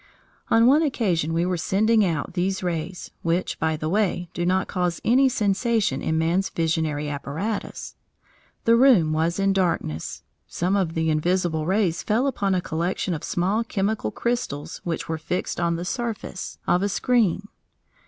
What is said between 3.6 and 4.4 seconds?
the way,